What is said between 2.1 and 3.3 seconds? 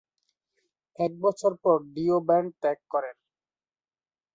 Band ত্যাগ করেন।